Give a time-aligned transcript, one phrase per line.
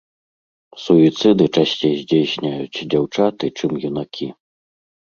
[0.83, 4.27] Суіцыды часцей здзяйсняюць дзяўчаты, чым юнакі.